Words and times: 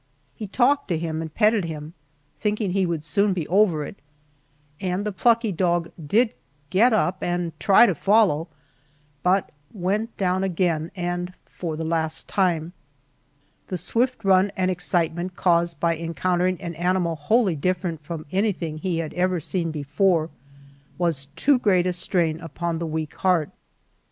He 0.33 0.47
talked 0.47 0.87
to 0.87 0.97
him 0.97 1.21
and 1.21 1.31
petted 1.31 1.65
him, 1.65 1.93
thinking 2.39 2.71
he 2.71 2.87
would 2.87 3.03
soon 3.03 3.33
be 3.33 3.47
over 3.49 3.83
it 3.85 3.97
and 4.79 5.05
the 5.05 5.11
plucky 5.11 5.51
dog 5.51 5.91
did 6.03 6.33
get 6.71 6.91
up 6.91 7.21
and 7.21 7.51
try 7.59 7.85
to 7.85 7.93
follow, 7.93 8.47
but 9.21 9.51
went 9.71 10.17
down 10.17 10.43
again 10.43 10.89
and 10.95 11.35
for 11.45 11.75
the 11.77 11.83
last 11.85 12.27
time 12.27 12.73
The 13.67 13.77
swift 13.77 14.23
run 14.25 14.51
and 14.57 14.71
excitement 14.71 15.35
caused 15.35 15.79
by 15.79 15.95
encountering 15.95 16.59
an 16.59 16.73
animal 16.73 17.15
wholly 17.15 17.55
different 17.55 18.01
from 18.03 18.25
anything 18.31 18.79
he 18.79 18.97
had 18.97 19.13
ever 19.13 19.39
seen 19.39 19.69
before 19.69 20.31
was 20.97 21.25
too 21.35 21.59
great 21.59 21.85
a 21.85 21.93
strain 21.93 22.39
upon 22.39 22.79
the 22.79 22.87
weak 22.87 23.13
heart. 23.17 23.51